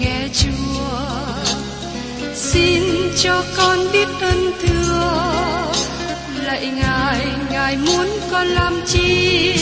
[0.00, 0.98] nghe chúa.
[2.34, 2.82] Xin
[3.22, 5.22] cho con biết ơn thưa.
[6.44, 9.54] Lạy ngài ngài muốn con làm chi?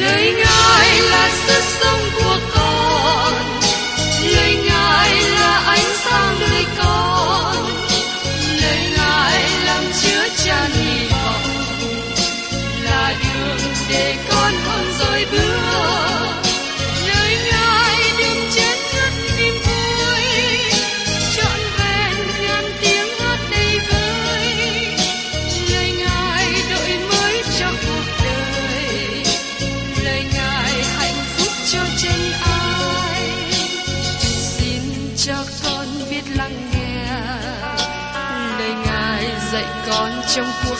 [0.00, 2.38] Lời ngài là sức sống của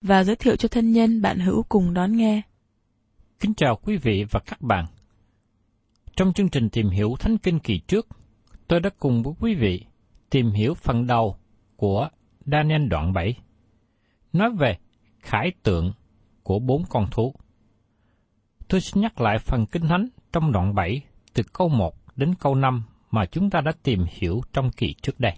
[0.00, 2.42] và giới thiệu cho thân nhân bạn hữu cùng đón nghe.
[3.40, 4.84] Kính chào quý vị và các bạn.
[6.16, 8.08] Trong chương trình tìm hiểu Thánh Kinh kỳ trước,
[8.68, 9.84] tôi đã cùng với quý vị
[10.30, 11.36] tìm hiểu phần đầu
[11.76, 12.08] của
[12.46, 13.34] Daniel đoạn 7,
[14.32, 14.78] nói về
[15.20, 15.92] khải tượng
[16.42, 17.34] của bốn con thú.
[18.68, 21.02] Tôi xin nhắc lại phần Kinh Thánh trong đoạn 7
[21.34, 25.20] từ câu 1 đến câu 5 mà chúng ta đã tìm hiểu trong kỳ trước
[25.20, 25.32] đây.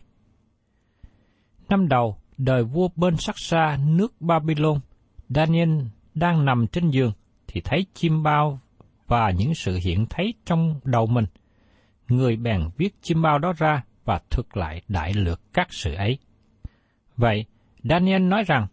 [1.69, 4.80] Năm đầu, đời vua bên sắc xa nước Babylon,
[5.28, 5.80] Daniel
[6.14, 7.12] đang nằm trên giường
[7.46, 8.60] thì thấy chim bao
[9.06, 11.24] và những sự hiện thấy trong đầu mình.
[12.08, 16.18] Người bèn viết chim bao đó ra và thực lại đại lược các sự ấy.
[17.16, 17.44] Vậy,
[17.82, 18.66] Daniel nói rằng,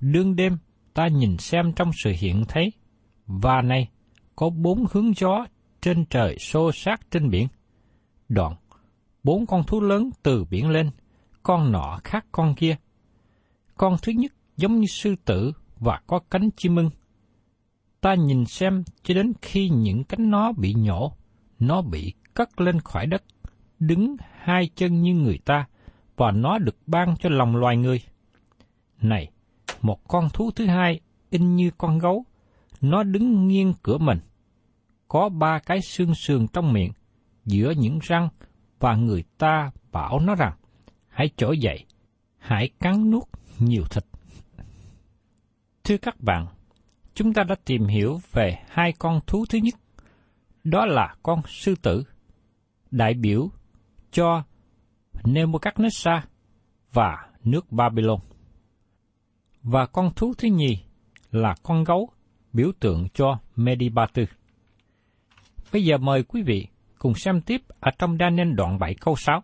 [0.00, 0.58] đương đêm
[0.94, 2.72] ta nhìn xem trong sự hiện thấy,
[3.26, 3.88] và này,
[4.36, 5.46] có bốn hướng gió
[5.80, 7.48] trên trời xô sát trên biển.
[8.28, 8.54] Đoạn,
[9.22, 10.90] bốn con thú lớn từ biển lên,
[11.48, 12.76] con nọ khác con kia.
[13.76, 16.90] Con thứ nhất giống như sư tử và có cánh chim ưng.
[18.00, 21.12] Ta nhìn xem cho đến khi những cánh nó bị nhổ,
[21.58, 23.22] nó bị cất lên khỏi đất,
[23.78, 25.66] đứng hai chân như người ta,
[26.16, 28.02] và nó được ban cho lòng loài người.
[29.00, 29.30] Này,
[29.80, 32.24] một con thú thứ hai in như con gấu,
[32.80, 34.18] nó đứng nghiêng cửa mình.
[35.08, 36.92] Có ba cái xương sườn trong miệng,
[37.44, 38.28] giữa những răng,
[38.78, 40.52] và người ta bảo nó rằng,
[41.18, 41.84] hãy trỗi dậy,
[42.38, 43.22] hãy cắn nuốt
[43.58, 44.04] nhiều thịt.
[45.84, 46.46] Thưa các bạn,
[47.14, 49.74] chúng ta đã tìm hiểu về hai con thú thứ nhất,
[50.64, 52.04] đó là con sư tử,
[52.90, 53.50] đại biểu
[54.10, 54.42] cho
[55.22, 56.20] Nebuchadnezzar
[56.92, 58.20] và nước Babylon.
[59.62, 60.78] Và con thú thứ nhì
[61.30, 62.10] là con gấu,
[62.52, 64.22] biểu tượng cho Medibatu.
[65.72, 66.66] Bây giờ mời quý vị
[66.98, 69.42] cùng xem tiếp ở trong Daniel đoạn 7 câu 6.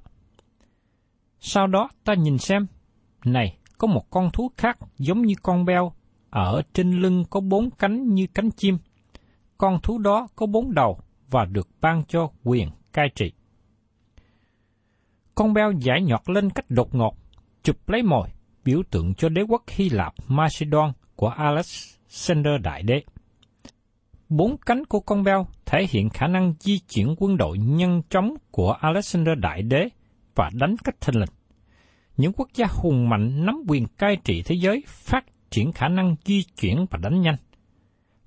[1.46, 2.66] Sau đó ta nhìn xem,
[3.24, 5.92] này, có một con thú khác giống như con beo,
[6.30, 8.78] ở trên lưng có bốn cánh như cánh chim.
[9.58, 10.98] Con thú đó có bốn đầu
[11.30, 13.32] và được ban cho quyền cai trị.
[15.34, 17.16] Con beo giải nhọt lên cách đột ngột,
[17.62, 18.28] chụp lấy mồi,
[18.64, 23.02] biểu tượng cho đế quốc Hy Lạp Macedon của Alexander Đại Đế.
[24.28, 28.34] Bốn cánh của con beo thể hiện khả năng di chuyển quân đội nhanh chóng
[28.50, 29.88] của Alexander Đại Đế
[30.34, 31.28] và đánh cách thình lình.
[32.16, 36.16] Những quốc gia hùng mạnh nắm quyền cai trị thế giới phát triển khả năng
[36.24, 37.36] di chuyển và đánh nhanh.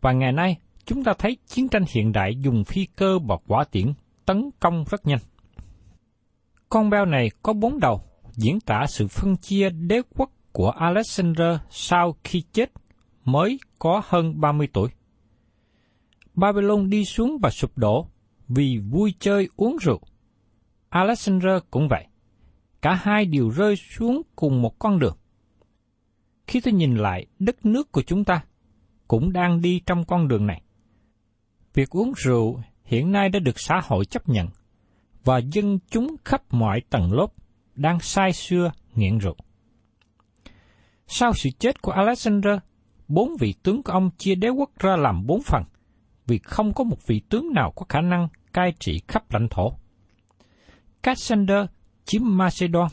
[0.01, 3.63] Và ngày nay, chúng ta thấy chiến tranh hiện đại dùng phi cơ và quả
[3.71, 3.93] tiễn
[4.25, 5.19] tấn công rất nhanh.
[6.69, 8.01] Con beo này có bốn đầu,
[8.31, 12.71] diễn tả sự phân chia đế quốc của Alexander sau khi chết
[13.25, 14.89] mới có hơn 30 tuổi.
[16.33, 18.07] Babylon đi xuống và sụp đổ
[18.47, 19.99] vì vui chơi uống rượu.
[20.89, 22.05] Alexander cũng vậy.
[22.81, 25.17] Cả hai đều rơi xuống cùng một con đường.
[26.47, 28.43] Khi tôi nhìn lại đất nước của chúng ta,
[29.07, 30.61] cũng đang đi trong con đường này.
[31.73, 34.47] Việc uống rượu hiện nay đã được xã hội chấp nhận,
[35.23, 37.27] và dân chúng khắp mọi tầng lớp
[37.75, 39.35] đang sai xưa nghiện rượu.
[41.07, 42.59] Sau sự chết của Alexander,
[43.07, 45.63] bốn vị tướng của ông chia đế quốc ra làm bốn phần,
[46.27, 49.73] vì không có một vị tướng nào có khả năng cai trị khắp lãnh thổ.
[51.07, 51.65] Cassander
[52.05, 52.87] chiếm Macedon,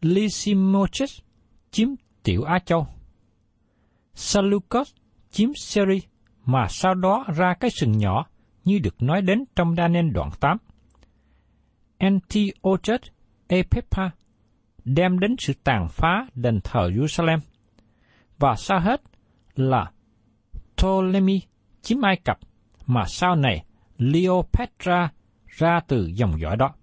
[0.00, 1.20] Lysimachus
[1.70, 1.88] chiếm
[2.22, 2.86] Tiểu Á Châu,
[4.14, 4.94] Seleucus
[5.30, 5.98] chiếm Syria
[6.44, 8.26] mà sau đó ra cái sừng nhỏ
[8.64, 10.56] như được nói đến trong Daniel đoạn 8.
[11.98, 13.00] Antiochus
[13.48, 14.10] Epipha
[14.84, 17.38] đem đến sự tàn phá đền thờ Jerusalem.
[18.38, 19.02] Và sau hết
[19.54, 19.90] là
[20.76, 21.40] Ptolemy
[21.82, 22.38] chiếm Ai Cập
[22.86, 23.64] mà sau này
[23.98, 25.10] Cleopatra
[25.46, 26.74] ra từ dòng dõi đó.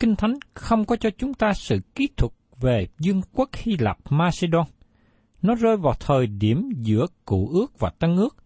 [0.00, 3.98] Kinh Thánh không có cho chúng ta sự kỹ thuật về dương quốc Hy Lạp
[4.10, 4.66] Macedon.
[5.42, 8.36] Nó rơi vào thời điểm giữa cựu ước và Tân ước.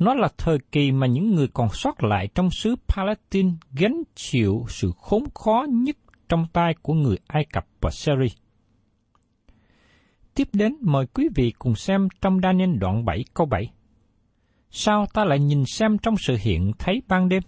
[0.00, 4.64] Nó là thời kỳ mà những người còn sót lại trong xứ Palestine gánh chịu
[4.68, 5.96] sự khốn khó nhất
[6.28, 8.34] trong tay của người Ai Cập và Syria.
[10.34, 13.70] Tiếp đến mời quý vị cùng xem trong Daniel đoạn 7 câu 7.
[14.70, 17.42] Sao ta lại nhìn xem trong sự hiện thấy ban đêm?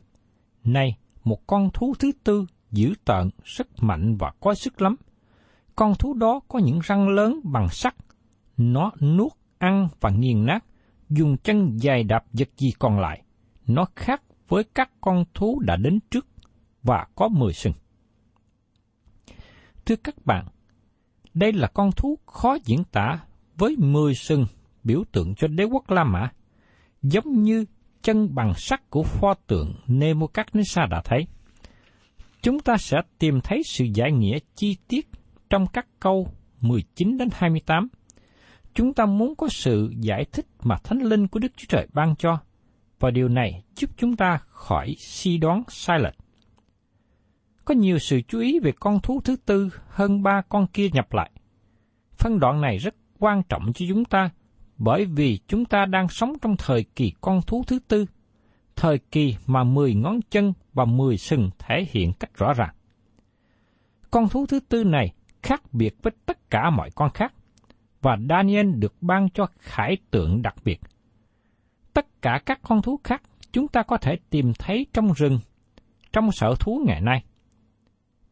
[0.64, 4.96] Này, một con thú thứ tư dữ tợn, rất mạnh và có sức lắm.
[5.76, 7.94] Con thú đó có những răng lớn bằng sắt.
[8.56, 10.64] Nó nuốt, ăn và nghiền nát,
[11.08, 13.22] dùng chân dài đạp vật gì còn lại.
[13.66, 16.26] Nó khác với các con thú đã đến trước
[16.82, 17.72] và có mười sừng.
[19.86, 20.46] Thưa các bạn,
[21.34, 23.20] đây là con thú khó diễn tả
[23.56, 24.46] với mười sừng
[24.84, 26.30] biểu tượng cho đế quốc La Mã,
[27.02, 27.64] giống như
[28.02, 31.26] chân bằng sắt của pho tượng Nebuchadnezzar đã thấy.
[32.42, 35.08] Chúng ta sẽ tìm thấy sự giải nghĩa chi tiết
[35.50, 36.28] trong các câu
[36.60, 37.88] 19 đến 28.
[38.74, 42.16] Chúng ta muốn có sự giải thích mà Thánh Linh của Đức Chúa Trời ban
[42.16, 42.38] cho,
[43.00, 46.14] và điều này giúp chúng ta khỏi suy đoán sai lệch.
[47.64, 51.12] Có nhiều sự chú ý về con thú thứ tư hơn ba con kia nhập
[51.12, 51.30] lại.
[52.12, 54.30] Phân đoạn này rất quan trọng cho chúng ta
[54.78, 58.06] bởi vì chúng ta đang sống trong thời kỳ con thú thứ tư,
[58.80, 62.74] thời kỳ mà mười ngón chân và mười sừng thể hiện cách rõ ràng.
[64.10, 67.34] Con thú thứ tư này khác biệt với tất cả mọi con khác,
[68.02, 70.80] và Daniel được ban cho khải tượng đặc biệt.
[71.92, 73.22] Tất cả các con thú khác
[73.52, 75.38] chúng ta có thể tìm thấy trong rừng,
[76.12, 77.24] trong sở thú ngày nay.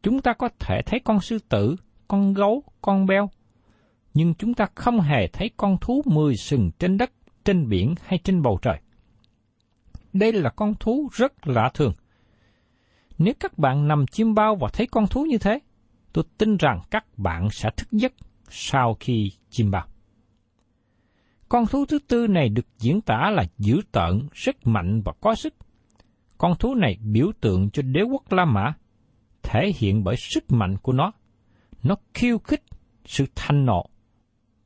[0.03, 1.75] Chúng ta có thể thấy con sư tử,
[2.07, 3.29] con gấu, con beo,
[4.13, 7.11] nhưng chúng ta không hề thấy con thú mười sừng trên đất,
[7.45, 8.79] trên biển hay trên bầu trời.
[10.19, 11.93] Đây là con thú rất lạ thường.
[13.17, 15.59] Nếu các bạn nằm chim bao và thấy con thú như thế,
[16.13, 18.13] tôi tin rằng các bạn sẽ thức giấc
[18.49, 19.87] sau khi chim bao.
[21.49, 25.35] Con thú thứ tư này được diễn tả là dữ tợn, rất mạnh và có
[25.35, 25.53] sức.
[26.37, 28.73] Con thú này biểu tượng cho đế quốc La Mã,
[29.43, 31.11] thể hiện bởi sức mạnh của nó.
[31.83, 32.63] Nó khiêu khích
[33.05, 33.85] sự thanh nộ,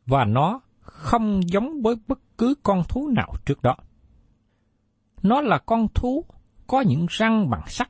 [0.05, 3.75] và nó không giống với bất cứ con thú nào trước đó.
[5.23, 6.25] Nó là con thú
[6.67, 7.89] có những răng bằng sắt.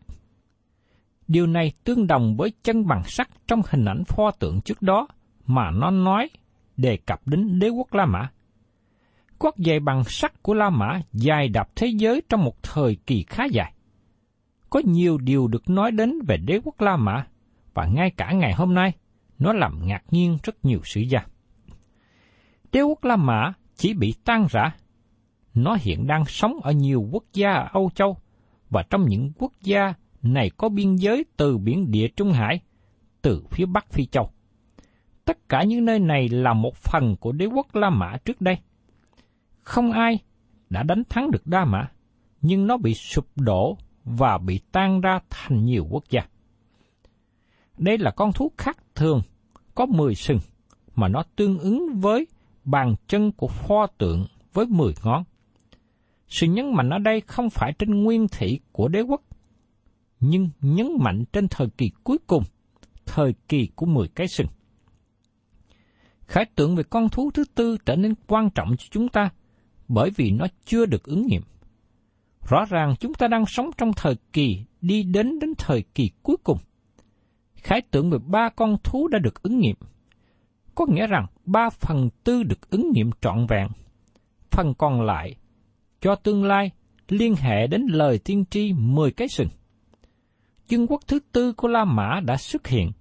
[1.28, 5.08] Điều này tương đồng với chân bằng sắt trong hình ảnh pho tượng trước đó
[5.46, 6.30] mà nó nói
[6.78, 8.30] đề cập đến đế quốc La Mã.
[9.40, 13.26] Quốc giày bằng sắt của La Mã dài đạp thế giới trong một thời kỳ
[13.28, 13.74] khá dài.
[14.70, 17.26] Có nhiều điều được nói đến về đế quốc La Mã,
[17.74, 18.94] và ngay cả ngày hôm nay,
[19.40, 21.20] nó làm ngạc nhiên rất nhiều sử gia.
[22.72, 24.76] Đế quốc La Mã chỉ bị tan rã.
[25.54, 28.18] Nó hiện đang sống ở nhiều quốc gia ở Âu Châu,
[28.70, 32.60] và trong những quốc gia này có biên giới từ biển địa Trung Hải,
[33.22, 34.30] từ phía Bắc Phi Châu.
[35.26, 38.58] Tất cả những nơi này là một phần của đế quốc La Mã trước đây.
[39.62, 40.20] Không ai
[40.70, 41.88] đã đánh thắng được Đa Mã,
[42.42, 46.22] nhưng nó bị sụp đổ và bị tan ra thành nhiều quốc gia.
[47.78, 49.22] Đây là con thú khác thường,
[49.76, 50.40] có 10 sừng,
[50.96, 52.28] mà nó tương ứng với
[52.64, 55.24] bàn chân của pho tượng với 10 ngón.
[56.32, 59.22] Sự nhấn mạnh ở đây không phải trên nguyên thị của đế quốc,
[60.20, 62.44] nhưng nhấn mạnh trên thời kỳ cuối cùng,
[63.06, 64.48] thời kỳ của 10 cái sừng.
[66.28, 69.30] Khái tượng về con thú thứ tư trở nên quan trọng cho chúng ta
[69.88, 71.42] bởi vì nó chưa được ứng nghiệm.
[72.50, 76.38] Rõ ràng chúng ta đang sống trong thời kỳ đi đến đến thời kỳ cuối
[76.44, 76.58] cùng.
[77.56, 79.76] Khái tượng về ba con thú đã được ứng nghiệm.
[80.76, 83.68] Có nghĩa rằng ba phần tư được ứng nghiệm trọn vẹn.
[84.52, 85.36] Phần còn lại
[86.02, 86.72] cho tương lai
[87.08, 89.50] liên hệ đến lời tiên tri mười cái sừng.
[90.68, 92.92] Chân quốc thứ tư của La Mã đã xuất hiện.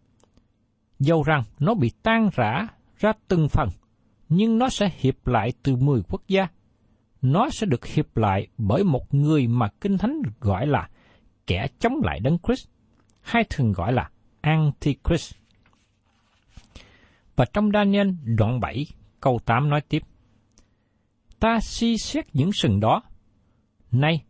[0.99, 2.67] Dầu rằng nó bị tan rã
[2.99, 3.69] ra từng phần,
[4.29, 6.49] nhưng nó sẽ hiệp lại từ mười quốc gia.
[7.23, 10.89] Nó sẽ được hiệp lại bởi một người mà Kinh Thánh gọi là
[11.47, 12.69] kẻ chống lại Đấng Christ,
[13.21, 15.35] hay thường gọi là Antichrist.
[17.37, 18.87] Và trong Daniel đoạn 7
[19.21, 20.03] câu 8 nói tiếp,
[21.41, 23.03] Ta si xét những sừng đó,
[23.93, 24.25] nay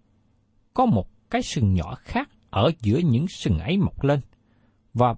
[0.74, 4.20] có một cái sừng nhỏ khác ở giữa những sừng ấy mọc lên,
[4.94, 5.14] và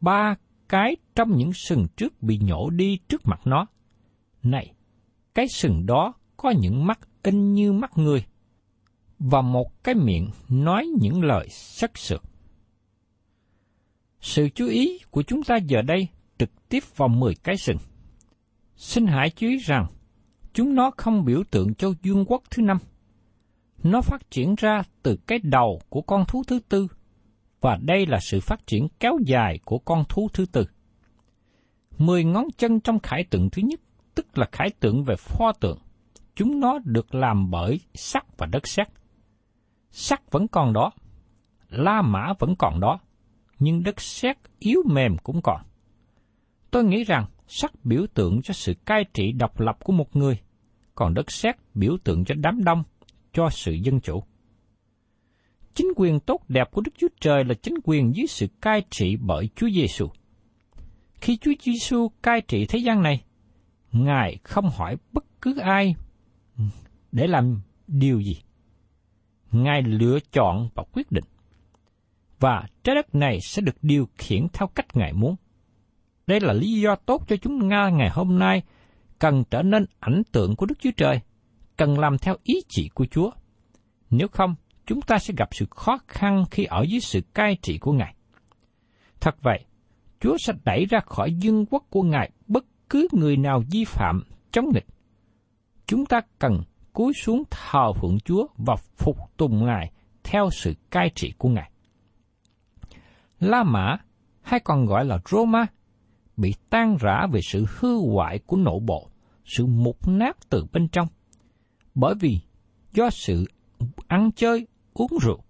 [0.00, 0.34] ba
[0.68, 3.66] cái trong những sừng trước bị nhổ đi trước mặt nó.
[4.42, 4.74] Này,
[5.34, 8.24] cái sừng đó có những mắt in như mắt người,
[9.18, 12.22] và một cái miệng nói những lời sắc sược.
[14.20, 17.78] Sự chú ý của chúng ta giờ đây trực tiếp vào 10 cái sừng.
[18.76, 19.86] Xin hãy chú ý rằng,
[20.56, 22.78] chúng nó không biểu tượng cho vương quốc thứ năm.
[23.82, 26.88] Nó phát triển ra từ cái đầu của con thú thứ tư,
[27.60, 30.66] và đây là sự phát triển kéo dài của con thú thứ tư.
[31.98, 33.80] Mười ngón chân trong khải tượng thứ nhất,
[34.14, 35.78] tức là khải tượng về pho tượng,
[36.34, 38.88] chúng nó được làm bởi sắt và đất sét.
[39.90, 40.90] Sắt vẫn còn đó,
[41.68, 42.98] La Mã vẫn còn đó,
[43.58, 45.60] nhưng đất sét yếu mềm cũng còn.
[46.70, 50.38] Tôi nghĩ rằng sắt biểu tượng cho sự cai trị độc lập của một người,
[50.94, 52.82] còn đất sét biểu tượng cho đám đông,
[53.32, 54.22] cho sự dân chủ.
[55.74, 59.16] Chính quyền tốt đẹp của Đức Chúa Trời là chính quyền dưới sự cai trị
[59.16, 60.08] bởi Chúa Giêsu.
[61.14, 63.24] Khi Chúa Giêsu cai trị thế gian này,
[63.92, 65.94] Ngài không hỏi bất cứ ai
[67.12, 68.36] để làm điều gì.
[69.52, 71.24] Ngài lựa chọn và quyết định.
[72.40, 75.36] Và trái đất này sẽ được điều khiển theo cách Ngài muốn.
[76.26, 78.62] Đây là lý do tốt cho chúng Nga ngày hôm nay
[79.18, 81.20] cần trở nên ảnh tượng của Đức Chúa Trời,
[81.76, 83.30] cần làm theo ý chỉ của Chúa.
[84.10, 84.54] Nếu không,
[84.86, 88.14] chúng ta sẽ gặp sự khó khăn khi ở dưới sự cai trị của Ngài.
[89.20, 89.64] Thật vậy,
[90.20, 94.22] Chúa sẽ đẩy ra khỏi dân quốc của Ngài bất cứ người nào vi phạm,
[94.52, 94.86] chống nghịch.
[95.86, 99.90] Chúng ta cần cúi xuống thờ phượng Chúa và phục tùng Ngài
[100.24, 101.70] theo sự cai trị của Ngài.
[103.40, 103.96] La Mã,
[104.42, 105.66] hay còn gọi là Roma,
[106.36, 109.10] bị tan rã về sự hư hoại của nội bộ,
[109.44, 111.08] sự mục nát từ bên trong.
[111.94, 112.38] Bởi vì
[112.92, 113.44] do sự
[114.06, 115.42] ăn chơi, uống rượu.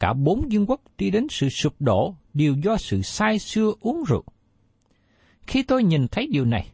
[0.00, 4.04] Cả bốn vương quốc đi đến sự sụp đổ đều do sự sai xưa uống
[4.08, 4.24] rượu.
[5.46, 6.70] Khi tôi nhìn thấy điều này,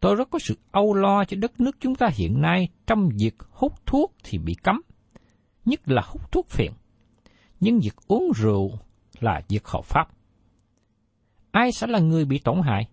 [0.00, 3.34] tôi rất có sự âu lo cho đất nước chúng ta hiện nay trong việc
[3.50, 4.80] hút thuốc thì bị cấm,
[5.64, 6.72] nhất là hút thuốc phiện.
[7.60, 8.78] Nhưng việc uống rượu
[9.20, 10.15] là việc hợp pháp
[11.56, 12.88] ai sẽ là người bị tổn hại?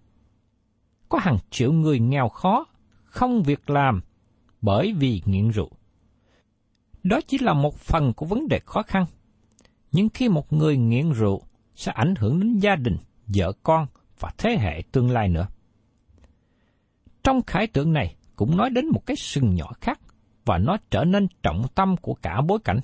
[1.10, 2.66] Có hàng triệu người nghèo khó,
[3.04, 4.02] không việc làm
[4.62, 5.70] bởi vì nghiện rượu.
[7.04, 9.06] Đó chỉ là một phần của vấn đề khó khăn.
[9.92, 11.42] Nhưng khi một người nghiện rượu
[11.76, 13.88] sẽ ảnh hưởng đến gia đình, vợ con
[14.20, 15.48] và thế hệ tương lai nữa.
[17.24, 20.00] Trong khải tượng này cũng nói đến một cái sừng nhỏ khác
[20.46, 22.80] và nó trở nên trọng tâm của cả bối cảnh.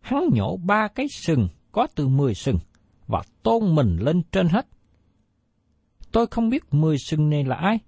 [0.00, 2.58] Hắn nhổ ba cái sừng có từ mười sừng
[3.06, 4.66] và tôn mình lên trên hết.
[6.12, 7.78] Tôi không biết mười sừng này là ai,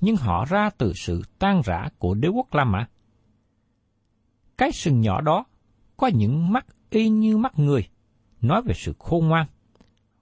[0.00, 2.86] nhưng họ ra từ sự tan rã của đế quốc La Mã.
[4.58, 5.44] Cái sừng nhỏ đó
[5.96, 7.88] có những mắt y như mắt người,
[8.40, 9.46] nói về sự khôn ngoan,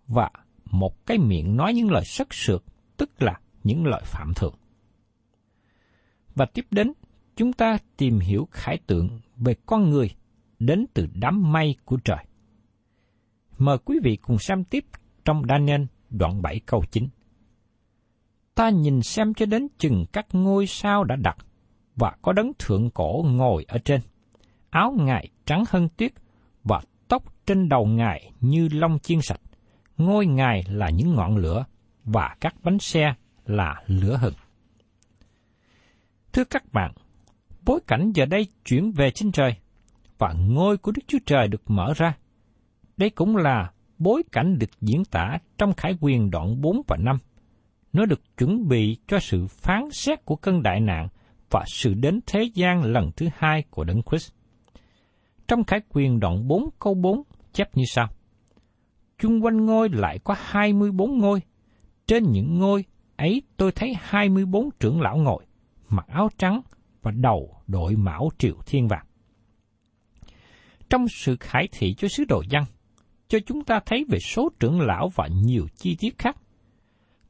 [0.07, 0.31] và
[0.65, 2.65] một cái miệng nói những lời sắc sược,
[2.97, 4.55] tức là những lời phạm thượng.
[6.35, 6.93] Và tiếp đến,
[7.37, 10.11] chúng ta tìm hiểu khải tượng về con người
[10.59, 12.25] đến từ đám mây của trời.
[13.59, 14.85] Mời quý vị cùng xem tiếp
[15.25, 17.09] trong Daniel đoạn 7 câu 9
[18.55, 21.37] ta nhìn xem cho đến chừng các ngôi sao đã đặt,
[21.97, 24.01] và có đấng thượng cổ ngồi ở trên.
[24.71, 26.13] Áo ngài trắng hơn tuyết,
[26.65, 29.41] và tóc trên đầu ngài như lông chiên sạch.
[29.97, 31.65] Ngôi ngài là những ngọn lửa,
[32.05, 33.15] và các bánh xe
[33.47, 34.35] là lửa hừng.
[36.33, 36.93] Thưa các bạn,
[37.65, 39.55] bối cảnh giờ đây chuyển về trên trời,
[40.19, 42.17] và ngôi của Đức Chúa Trời được mở ra.
[42.97, 47.19] Đây cũng là bối cảnh được diễn tả trong Khải quyền đoạn 4 và 5
[47.93, 51.09] nó được chuẩn bị cho sự phán xét của cơn đại nạn
[51.51, 54.33] và sự đến thế gian lần thứ hai của Đấng Christ.
[55.49, 58.09] Trong Khải quyền đoạn 4 câu 4 chép như sau.
[59.19, 61.43] Chung quanh ngôi lại có 24 ngôi.
[62.07, 62.85] Trên những ngôi
[63.17, 65.45] ấy tôi thấy 24 trưởng lão ngồi,
[65.89, 66.61] mặc áo trắng
[67.03, 69.07] và đầu đội mão triệu thiên vàng.
[70.91, 72.65] Trong sự khải thị cho sứ đồ dân,
[73.29, 76.37] cho chúng ta thấy về số trưởng lão và nhiều chi tiết khác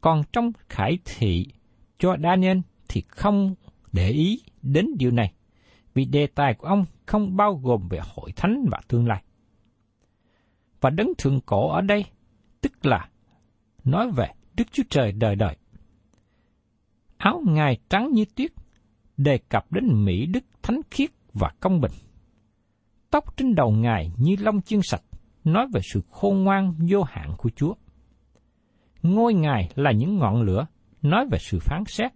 [0.00, 1.46] còn trong khải thị
[1.98, 3.54] cho Daniel thì không
[3.92, 5.32] để ý đến điều này,
[5.94, 9.22] vì đề tài của ông không bao gồm về hội thánh và tương lai.
[10.80, 12.04] Và đấng thượng cổ ở đây,
[12.60, 13.08] tức là
[13.84, 15.56] nói về Đức Chúa Trời đời đời.
[17.16, 18.50] Áo Ngài trắng như tuyết,
[19.16, 21.92] đề cập đến Mỹ Đức thánh khiết và công bình.
[23.10, 25.02] Tóc trên đầu Ngài như lông chiên sạch,
[25.44, 27.74] nói về sự khôn ngoan vô hạn của Chúa.
[29.02, 30.66] Ngôi Ngài là những ngọn lửa,
[31.02, 32.12] nói về sự phán xét,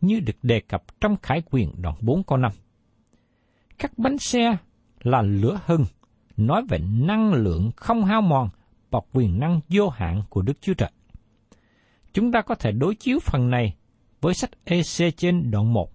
[0.00, 2.52] như được đề cập trong Khải quyền đoạn 4 câu 5.
[3.78, 4.56] Các bánh xe
[5.02, 5.84] là lửa hưng,
[6.36, 8.48] nói về năng lượng không hao mòn
[8.90, 10.90] và quyền năng vô hạn của Đức Chúa Trời.
[12.12, 13.76] Chúng ta có thể đối chiếu phần này
[14.20, 15.90] với sách EC trên đoạn 1,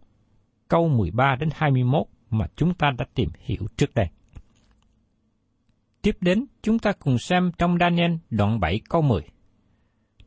[0.67, 4.07] câu 13 đến 21 mà chúng ta đã tìm hiểu trước đây.
[6.01, 9.21] Tiếp đến, chúng ta cùng xem trong Daniel đoạn 7 câu 10.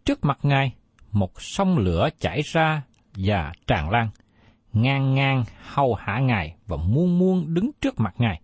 [0.05, 0.75] Trước mặt Ngài,
[1.13, 2.83] một sông lửa chảy ra
[3.15, 4.09] và tràn lan,
[4.73, 8.41] ngang ngang hầu hạ Ngài và muôn muôn đứng trước mặt Ngài.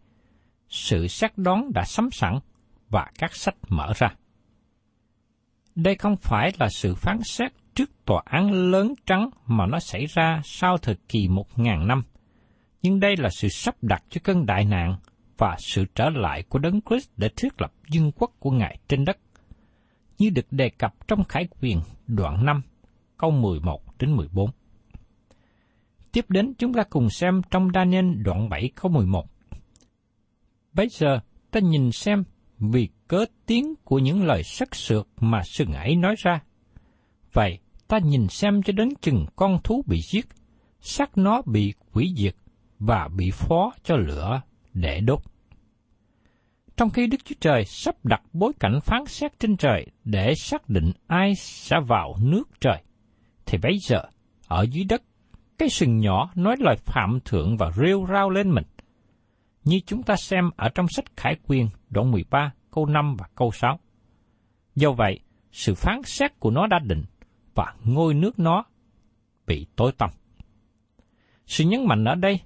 [0.68, 2.38] Sự xét đoán đã sắm sẵn
[2.88, 4.14] và các sách mở ra.
[5.74, 10.06] Đây không phải là sự phán xét trước tòa án lớn trắng mà nó xảy
[10.06, 12.02] ra sau thời kỳ một ngàn năm,
[12.82, 14.96] nhưng đây là sự sắp đặt cho cơn đại nạn
[15.38, 19.04] và sự trở lại của Đấng Christ để thiết lập dân quốc của Ngài trên
[19.04, 19.18] đất,
[20.20, 22.62] như được đề cập trong Khải quyền đoạn 5,
[23.16, 24.50] câu 11 đến 14.
[26.12, 29.26] Tiếp đến chúng ta cùng xem trong Daniel đoạn 7 câu 11.
[30.72, 32.24] Bây giờ ta nhìn xem
[32.58, 36.40] vì cớ tiếng của những lời sắc sược mà sừng ấy nói ra.
[37.32, 37.58] Vậy
[37.88, 40.26] ta nhìn xem cho đến chừng con thú bị giết,
[40.80, 42.34] xác nó bị quỷ diệt
[42.78, 44.40] và bị phó cho lửa
[44.74, 45.29] để đốt.
[46.80, 50.68] Trong khi Đức Chúa Trời sắp đặt bối cảnh phán xét trên trời để xác
[50.68, 52.82] định ai sẽ vào nước trời,
[53.46, 54.02] thì bây giờ,
[54.48, 55.02] ở dưới đất,
[55.58, 58.64] cái sừng nhỏ nói lời phạm thượng và rêu rao lên mình.
[59.64, 63.50] Như chúng ta xem ở trong sách Khải Quyền đoạn 13 câu 5 và câu
[63.52, 63.78] 6.
[64.74, 65.20] Do vậy,
[65.52, 67.04] sự phán xét của nó đã định
[67.54, 68.64] và ngôi nước nó
[69.46, 70.10] bị tối tăm.
[71.46, 72.40] Sự nhấn mạnh ở đây,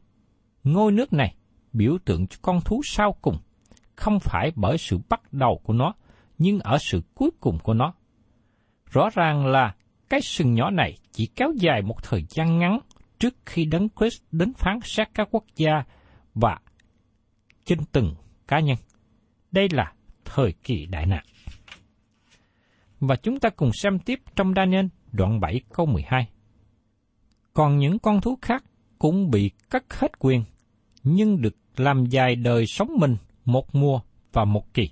[0.65, 1.35] ngôi nước này
[1.73, 3.39] biểu tượng cho con thú sau cùng,
[3.97, 5.95] không phải bởi sự bắt đầu của nó,
[6.39, 7.95] nhưng ở sự cuối cùng của nó.
[8.91, 9.75] Rõ ràng là
[10.09, 12.79] cái sừng nhỏ này chỉ kéo dài một thời gian ngắn
[13.19, 15.85] trước khi đấng Christ đến phán xét các quốc gia
[16.35, 16.59] và
[17.65, 18.15] trên từng
[18.49, 18.77] cá nhân.
[19.53, 19.93] Đây là
[20.25, 21.25] thời kỳ đại nạn.
[23.01, 26.29] Và chúng ta cùng xem tiếp trong Daniel đoạn 7 câu 12.
[27.53, 28.65] Còn những con thú khác
[28.99, 30.45] cũng bị cắt hết quyền,
[31.03, 34.01] nhưng được làm dài đời sống mình một mùa
[34.33, 34.91] và một kỳ.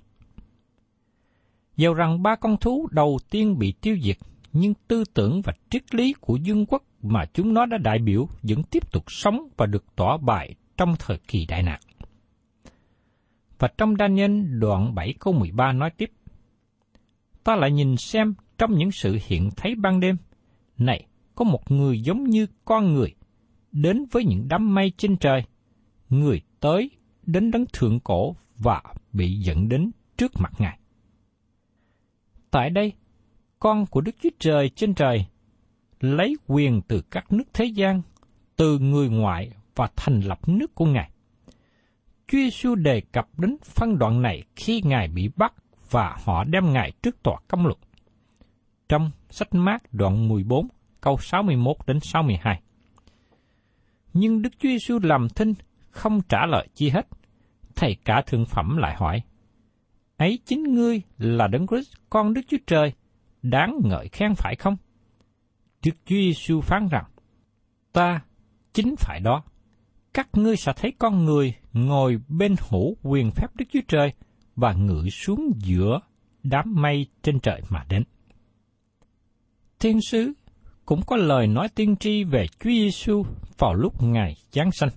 [1.77, 4.17] Dầu rằng ba con thú đầu tiên bị tiêu diệt,
[4.53, 8.27] nhưng tư tưởng và triết lý của dương quốc mà chúng nó đã đại biểu
[8.41, 11.79] vẫn tiếp tục sống và được tỏa bài trong thời kỳ đại nạn.
[13.59, 16.11] Và trong Daniel đoạn 7 câu 13 nói tiếp,
[17.43, 20.17] Ta lại nhìn xem trong những sự hiện thấy ban đêm,
[20.77, 23.13] này, có một người giống như con người,
[23.71, 25.43] đến với những đám mây trên trời,
[26.09, 26.89] người tới
[27.25, 28.81] đến đấng thượng cổ và
[29.13, 30.79] bị dẫn đến trước mặt Ngài.
[32.51, 32.93] Tại đây,
[33.59, 35.25] con của Đức Chúa Trời trên trời
[35.99, 38.01] lấy quyền từ các nước thế gian,
[38.55, 41.09] từ người ngoại và thành lập nước của Ngài.
[42.27, 45.53] Chúa Giêsu đề cập đến phân đoạn này khi Ngài bị bắt
[45.89, 47.77] và họ đem Ngài trước tòa công luật.
[48.89, 50.67] Trong sách mát đoạn 14,
[51.01, 52.61] câu 61 đến 62.
[54.13, 55.53] Nhưng Đức Chúa Giêsu làm thinh,
[55.89, 57.07] không trả lời chi hết.
[57.75, 59.21] Thầy cả thượng phẩm lại hỏi,
[60.17, 62.93] ấy chính ngươi là Đấng Christ, con Đức Chúa Trời,
[63.41, 64.77] đáng ngợi khen phải không?
[65.85, 67.05] Đức Chúa Giêsu phán rằng,
[67.93, 68.21] ta
[68.73, 69.43] chính phải đó.
[70.13, 74.13] Các ngươi sẽ thấy con người ngồi bên hữu quyền phép Đức Chúa Trời
[74.55, 75.99] và ngự xuống giữa
[76.43, 78.03] đám mây trên trời mà đến.
[79.79, 80.33] Thiên sứ
[80.85, 83.23] cũng có lời nói tiên tri về Chúa Giêsu
[83.57, 84.89] vào lúc Ngài Giáng sanh.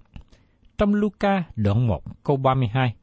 [0.78, 2.94] Trong Luca đoạn 1 câu 32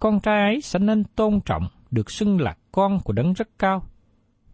[0.00, 3.82] Con trai ấy sẽ nên tôn trọng được xưng là con của đấng rất cao,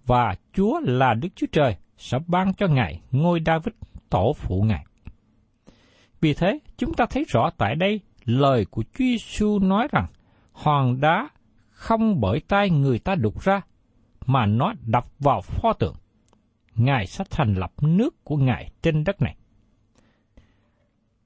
[0.07, 3.75] và Chúa là Đức Chúa Trời sẽ ban cho Ngài ngôi David
[4.11, 4.85] tổ phụ Ngài.
[6.21, 10.07] Vì thế, chúng ta thấy rõ tại đây lời của Chúa Giêsu nói rằng
[10.53, 11.29] hòn đá
[11.71, 13.61] không bởi tay người ta đục ra,
[14.27, 15.95] mà nó đập vào pho tượng.
[16.75, 19.37] Ngài sẽ thành lập nước của Ngài trên đất này.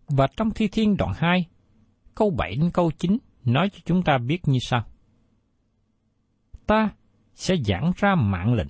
[0.09, 1.47] Và trong Thi Thiên đoạn 2,
[2.14, 4.85] câu 7 đến câu 9 nói cho chúng ta biết như sau.
[6.67, 6.90] Ta
[7.35, 8.69] sẽ giảng ra mạng lệnh.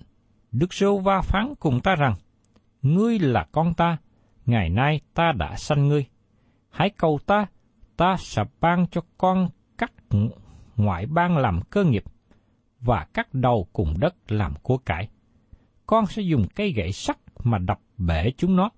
[0.52, 2.14] Đức Sô Va phán cùng ta rằng,
[2.82, 3.96] Ngươi là con ta,
[4.46, 6.06] ngày nay ta đã sanh ngươi.
[6.70, 7.46] hãy cầu ta,
[7.96, 9.92] ta sẽ ban cho con các
[10.76, 12.04] ngoại bang làm cơ nghiệp,
[12.80, 15.08] và các đầu cùng đất làm của cải.
[15.86, 18.70] Con sẽ dùng cây gậy sắt mà đập bể chúng nó,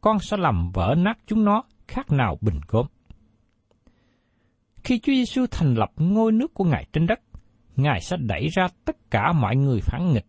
[0.00, 1.62] con sẽ làm vỡ nát chúng nó
[1.92, 2.86] khác nào bình gốm.
[4.84, 7.20] Khi Chúa Giêsu thành lập ngôi nước của Ngài trên đất,
[7.76, 10.26] Ngài sẽ đẩy ra tất cả mọi người phản nghịch,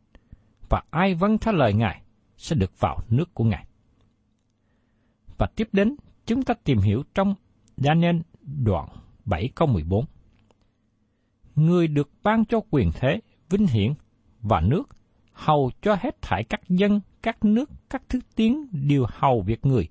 [0.69, 2.01] và ai vâng theo lời Ngài
[2.37, 3.67] sẽ được vào nước của Ngài.
[5.37, 5.95] Và tiếp đến,
[6.25, 7.35] chúng ta tìm hiểu trong
[7.77, 8.89] Daniel đoạn
[9.25, 10.05] 7 câu 14.
[11.55, 13.93] Người được ban cho quyền thế, vinh hiển
[14.41, 14.83] và nước,
[15.33, 19.89] hầu cho hết thải các dân, các nước, các thứ tiếng đều hầu việc người.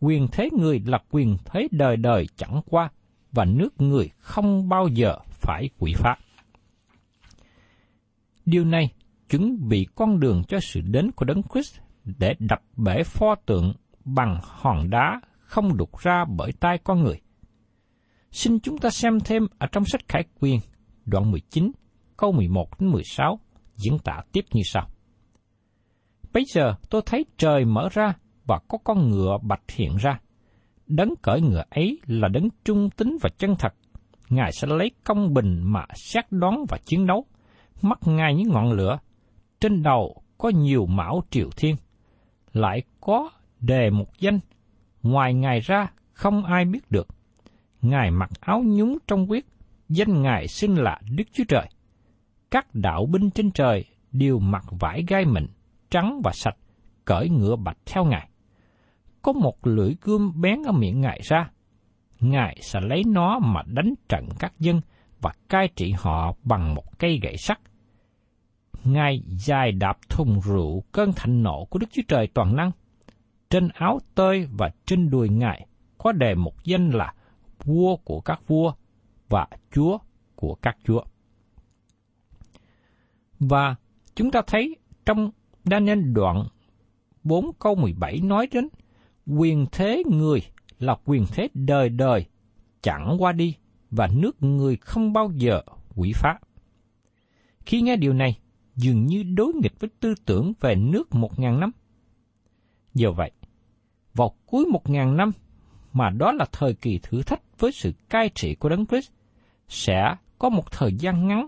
[0.00, 2.90] Quyền thế người là quyền thế đời đời chẳng qua,
[3.32, 6.16] và nước người không bao giờ phải quỷ phá.
[8.46, 8.92] Điều này
[9.28, 13.72] chuẩn bị con đường cho sự đến của Đấng Christ để đập bể pho tượng
[14.04, 17.20] bằng hòn đá không đục ra bởi tay con người.
[18.30, 20.60] Xin chúng ta xem thêm ở trong sách Khải Quyền,
[21.04, 21.70] đoạn 19,
[22.16, 23.40] câu 11 đến 16,
[23.76, 24.88] diễn tả tiếp như sau.
[26.32, 28.14] Bây giờ tôi thấy trời mở ra
[28.46, 30.20] và có con ngựa bạch hiện ra.
[30.86, 33.74] Đấng cởi ngựa ấy là đấng trung tính và chân thật.
[34.28, 37.24] Ngài sẽ lấy công bình mà xét đoán và chiến đấu.
[37.82, 38.98] Mắt Ngài những ngọn lửa.
[39.60, 41.76] Trên đầu có nhiều mão triều thiên.
[42.52, 43.30] Lại có
[43.60, 44.40] đề một danh.
[45.02, 47.06] Ngoài Ngài ra không ai biết được.
[47.82, 49.46] Ngài mặc áo nhúng trong quyết.
[49.88, 51.68] Danh Ngài xin là Đức Chúa Trời.
[52.50, 55.46] Các đạo binh trên trời đều mặc vải gai mịn,
[55.90, 56.56] trắng và sạch,
[57.04, 58.28] cởi ngựa bạch theo Ngài
[59.24, 61.50] có một lưỡi gươm bén ở miệng Ngài ra.
[62.20, 64.80] Ngài sẽ lấy nó mà đánh trận các dân
[65.20, 67.60] và cai trị họ bằng một cây gậy sắt.
[68.84, 72.70] Ngài dài đạp thùng rượu cơn thạnh nộ của Đức Chúa Trời toàn năng.
[73.50, 75.66] Trên áo tơi và trên đùi Ngài
[75.98, 77.14] có đề một danh là
[77.64, 78.72] vua của các vua
[79.28, 79.98] và chúa
[80.36, 81.02] của các chúa.
[83.40, 83.74] Và
[84.14, 85.30] chúng ta thấy trong
[85.64, 86.44] Daniel đoạn
[87.24, 88.68] 4 câu 17 nói đến
[89.26, 90.42] quyền thế người
[90.78, 92.26] là quyền thế đời đời,
[92.82, 93.54] chẳng qua đi,
[93.90, 95.62] và nước người không bao giờ
[95.94, 96.38] quỷ phá.
[97.66, 98.38] Khi nghe điều này,
[98.76, 101.70] dường như đối nghịch với tư tưởng về nước một ngàn năm.
[102.94, 103.30] Do vậy,
[104.14, 105.30] vào cuối một ngàn năm,
[105.92, 109.10] mà đó là thời kỳ thử thách với sự cai trị của Đấng Christ,
[109.68, 111.46] sẽ có một thời gian ngắn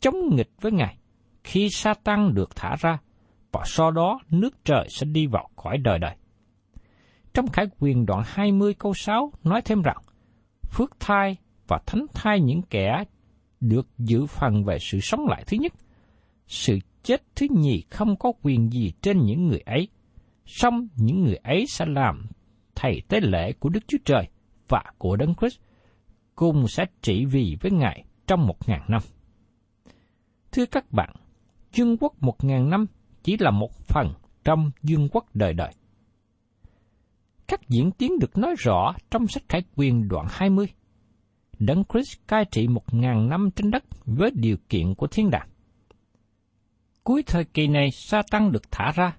[0.00, 0.98] chống nghịch với Ngài
[1.44, 2.98] khi Satan được thả ra,
[3.52, 6.16] và sau đó nước trời sẽ đi vào cõi đời đời.
[7.34, 9.96] Trong Khải quyền đoạn 20 câu 6 nói thêm rằng,
[10.70, 11.36] phước thai
[11.68, 13.04] và thánh thai những kẻ
[13.60, 15.72] được giữ phần về sự sống lại thứ nhất.
[16.46, 19.88] Sự chết thứ nhì không có quyền gì trên những người ấy.
[20.46, 22.26] Song những người ấy sẽ làm
[22.74, 24.28] thầy tế lễ của Đức Chúa Trời
[24.68, 25.60] và của Đấng Christ,
[26.34, 29.02] cùng sẽ trị vì với Ngài trong một ngàn năm.
[30.52, 31.14] Thưa các bạn,
[31.72, 32.86] dương quốc một ngàn năm
[33.22, 34.12] chỉ là một phần
[34.44, 35.72] trong dương quốc đời đời
[37.52, 40.66] các diễn tiến được nói rõ trong sách Khải Quyền đoạn 20.
[41.58, 45.48] Đấng Christ cai trị một ngàn năm trên đất với điều kiện của thiên đàng.
[47.04, 49.16] Cuối thời kỳ này, Sa-tăng được thả ra.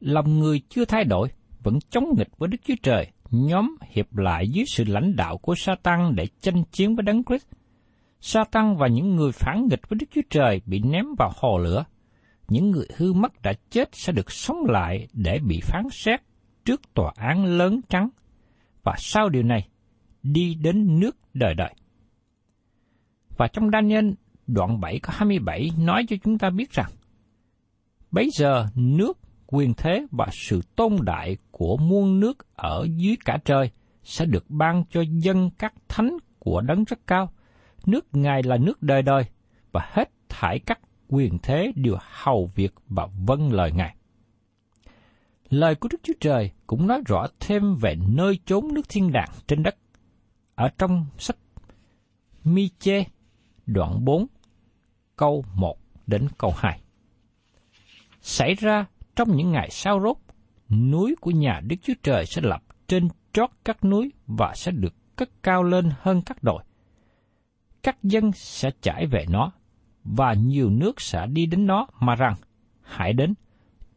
[0.00, 1.28] Lòng người chưa thay đổi,
[1.62, 5.54] vẫn chống nghịch với Đức Chúa Trời, nhóm hiệp lại dưới sự lãnh đạo của
[5.54, 7.46] Sa-tăng để tranh chiến với Đấng Christ.
[8.20, 11.84] Sa-tăng và những người phản nghịch với Đức Chúa Trời bị ném vào hồ lửa.
[12.48, 16.20] Những người hư mất đã chết sẽ được sống lại để bị phán xét
[16.64, 18.08] trước tòa án lớn trắng,
[18.82, 19.68] và sau điều này,
[20.22, 21.74] đi đến nước đời đời.
[23.36, 24.10] Và trong Daniel
[24.46, 26.90] đoạn 7 có 27 nói cho chúng ta biết rằng,
[28.10, 33.38] Bấy giờ nước, quyền thế và sự tôn đại của muôn nước ở dưới cả
[33.44, 33.70] trời
[34.02, 37.32] sẽ được ban cho dân các thánh của đấng rất cao.
[37.86, 39.24] Nước Ngài là nước đời đời,
[39.72, 43.96] và hết thải các quyền thế đều hầu việc và vâng lời Ngài.
[45.52, 49.28] Lời của Đức Chúa Trời cũng nói rõ thêm về nơi chốn nước thiên đàng
[49.46, 49.76] trên đất.
[50.54, 51.36] Ở trong sách
[52.44, 53.04] Mi-chê,
[53.66, 54.26] đoạn 4,
[55.16, 56.80] câu 1 đến câu 2.
[58.20, 58.86] Xảy ra
[59.16, 60.16] trong những ngày sau rốt,
[60.70, 64.94] núi của nhà Đức Chúa Trời sẽ lập trên trót các núi và sẽ được
[65.16, 66.64] cất cao lên hơn các đồi.
[67.82, 69.52] Các dân sẽ trải về nó,
[70.04, 72.34] và nhiều nước sẽ đi đến nó mà rằng,
[72.82, 73.34] hãy đến,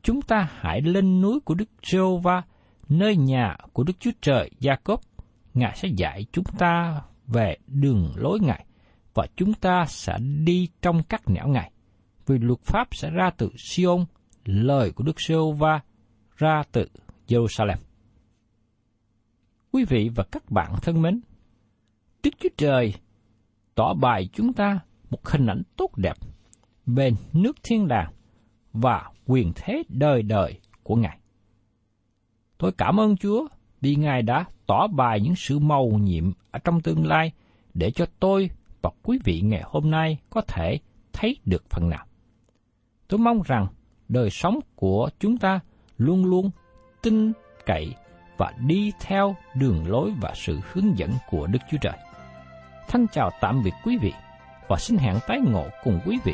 [0.05, 2.43] chúng ta hãy lên núi của Đức giê va
[2.89, 5.01] nơi nhà của Đức Chúa Trời Gia-cốp.
[5.53, 8.65] Ngài sẽ dạy chúng ta về đường lối Ngài,
[9.13, 11.71] và chúng ta sẽ đi trong các nẻo Ngài.
[12.25, 14.05] Vì luật pháp sẽ ra từ Sion,
[14.45, 15.79] lời của Đức giê va
[16.37, 16.87] ra từ
[17.27, 17.77] Jerusalem.
[19.71, 21.21] Quý vị và các bạn thân mến,
[22.23, 22.93] Đức Chúa Trời
[23.75, 26.17] tỏ bài chúng ta một hình ảnh tốt đẹp
[26.85, 28.13] về nước thiên đàng
[28.73, 31.17] và quyền thế đời đời của Ngài.
[32.57, 33.47] Tôi cảm ơn Chúa
[33.81, 37.31] vì Ngài đã tỏ bài những sự màu nhiệm ở trong tương lai
[37.73, 38.49] để cho tôi
[38.81, 40.79] và quý vị ngày hôm nay có thể
[41.13, 42.05] thấy được phần nào.
[43.07, 43.67] Tôi mong rằng
[44.07, 45.59] đời sống của chúng ta
[45.97, 46.51] luôn luôn
[47.01, 47.31] tin
[47.65, 47.95] cậy
[48.37, 51.97] và đi theo đường lối và sự hướng dẫn của Đức Chúa Trời.
[52.87, 54.13] Thân chào tạm biệt quý vị
[54.67, 56.33] và xin hẹn tái ngộ cùng quý vị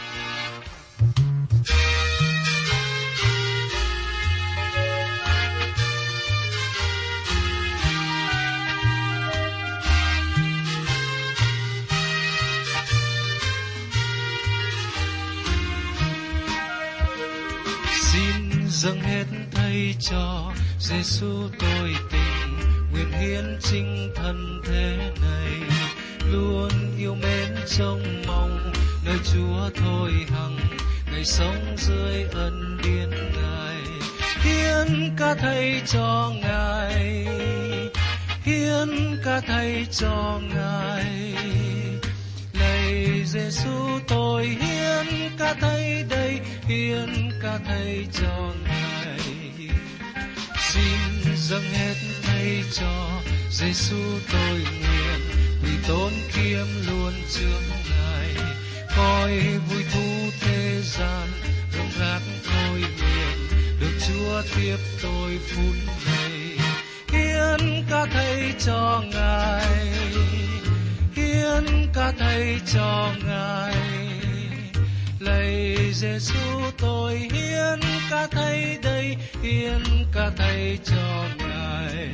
[18.81, 22.59] Dâng hết thay cho Giêsu tôi tình,
[22.91, 25.79] nguyện hiến chính thân thế này.
[26.31, 28.73] Luôn yêu mến trông mong
[29.05, 30.59] nơi Chúa thôi hằng,
[31.11, 33.81] ngày sống dưới ân điển ngài.
[34.43, 37.25] Hiến ca thay cho ngài,
[38.43, 41.35] hiến ca thay cho ngài.
[42.53, 49.19] Lạy Giêsu tôi hiến ca thay đây, hiến ca thay cho ngài
[50.59, 55.19] xin dâng hết thay cho Giêsu tôi nguyện,
[55.63, 58.35] vì tôn kiêm luôn trước ngài.
[58.97, 59.31] Coi
[59.69, 61.27] vui thú thế gian,
[61.77, 63.37] rộng rác tôi nguyện
[63.79, 65.75] được Chúa tiếp tôi phút
[66.05, 66.57] này
[67.11, 69.87] hiến ca thay cho ngài,
[71.15, 74.00] hiến ca thay cho ngài
[75.21, 77.79] lạy Giêsu tôi hiến
[78.09, 82.07] ca thay đây hiến ca thay cho ngài.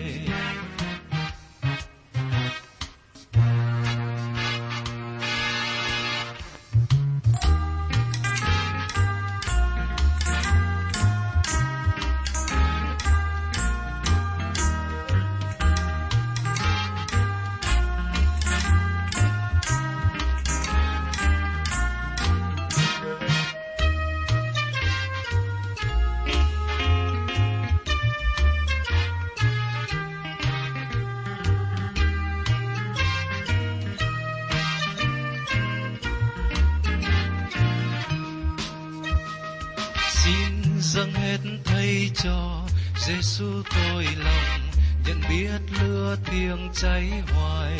[43.07, 44.61] Giêsu tôi lòng,
[45.05, 47.79] nhận biết lửa thiêng cháy hoài.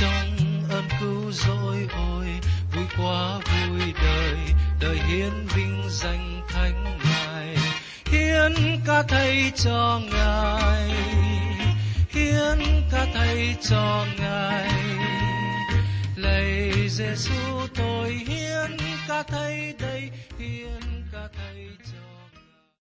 [0.00, 0.36] Trong
[0.70, 2.26] ơn cứu rỗi ôi,
[2.72, 4.36] vui quá vui đời
[4.80, 7.56] đời hiến vinh danh thánh ngài.
[8.06, 10.90] Hiến ca thầy cho ngài,
[12.08, 12.58] hiến
[12.90, 14.70] ca thầy cho ngài.
[16.16, 18.76] Lạy Giêsu tôi hiến
[19.08, 21.68] ca thầy đây, hiến ca thầy